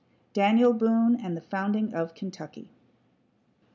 [0.33, 2.71] DANIEL BOONE AND THE FOUNDING OF KENTUCKY